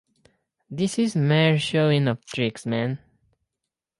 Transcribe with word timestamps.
This 0.71 0.97
is 0.97 1.15
mere 1.15 1.59
showing 1.59 2.07
of 2.07 2.25
tricks, 2.25 2.65
man! 2.65 2.97